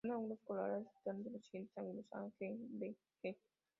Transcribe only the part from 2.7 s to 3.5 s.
be, he.